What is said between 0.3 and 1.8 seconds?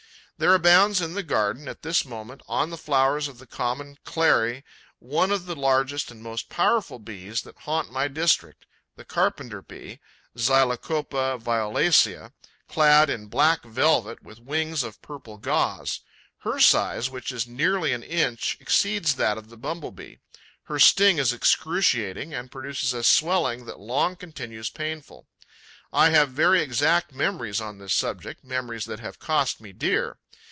There abounds in the garden,